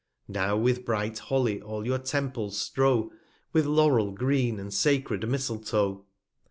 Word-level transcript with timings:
Now 0.27 0.57
with 0.57 0.83
bright 0.83 1.19
Holly 1.19 1.61
all 1.61 1.85
your 1.85 1.99
Temples 1.99 2.57
strow, 2.59 3.11
With 3.53 3.67
Laurel 3.67 4.11
green, 4.13 4.59
and 4.59 4.73
sacred 4.73 5.21
Misletoe. 5.29 6.05